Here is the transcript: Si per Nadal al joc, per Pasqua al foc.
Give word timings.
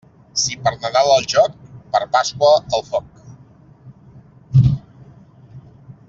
Si 0.43 0.53
per 0.67 0.71
Nadal 0.83 1.09
al 1.15 1.25
joc, 1.33 1.59
per 1.95 2.01
Pasqua 2.15 2.49
al 2.79 2.85
foc. 2.89 3.23